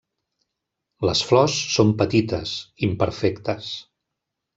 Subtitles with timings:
[1.09, 2.53] Les flors són petites,
[2.89, 3.69] imperfectes.